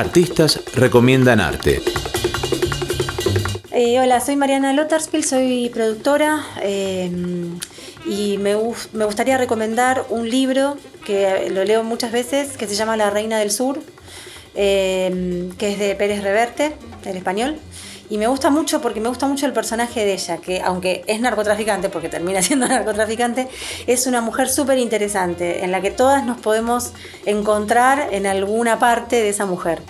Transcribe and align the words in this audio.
Artistas 0.00 0.62
recomiendan 0.74 1.40
arte. 1.40 1.82
Eh, 3.70 4.00
hola, 4.00 4.18
soy 4.20 4.34
Mariana 4.34 4.72
Lotterspiel, 4.72 5.24
soy 5.24 5.70
productora 5.74 6.42
eh, 6.62 7.10
y 8.06 8.38
me, 8.38 8.54
gustaría 8.54 9.36
recomendar 9.36 10.06
un 10.08 10.30
libro 10.30 10.78
que 11.04 11.50
lo 11.50 11.64
leo 11.64 11.84
muchas 11.84 12.12
veces 12.12 12.56
que 12.56 12.66
se 12.66 12.76
llama 12.76 12.96
La 12.96 13.10
Reina 13.10 13.40
del 13.40 13.50
Sur, 13.50 13.78
eh, 14.54 15.50
que 15.58 15.72
es 15.72 15.78
de 15.78 15.94
Pérez 15.96 16.22
Reverte, 16.22 16.72
el 17.04 17.18
español. 17.18 17.58
Y 18.10 18.18
me 18.18 18.26
gusta 18.26 18.50
mucho 18.50 18.80
porque 18.80 19.00
me 19.00 19.08
gusta 19.08 19.28
mucho 19.28 19.46
el 19.46 19.52
personaje 19.52 20.04
de 20.04 20.14
ella, 20.14 20.38
que 20.38 20.60
aunque 20.60 21.04
es 21.06 21.20
narcotraficante, 21.20 21.88
porque 21.88 22.08
termina 22.08 22.42
siendo 22.50 22.66
narcotraficante, 22.66 23.48
es 23.86 24.06
una 24.08 24.20
mujer 24.20 24.48
súper 24.48 24.78
interesante, 24.78 25.64
en 25.64 25.70
la 25.70 25.80
que 25.80 25.92
todas 25.92 26.26
nos 26.26 26.38
podemos 26.38 26.92
encontrar 27.24 28.08
en 28.10 28.26
alguna 28.26 28.80
parte 28.80 29.16
de 29.16 29.28
esa 29.28 29.46
mujer. 29.46 29.80